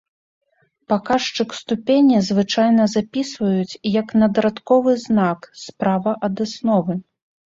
[0.91, 6.97] Паказчык ступені звычайна запісваюць як надрадковы знак справа ад асновы.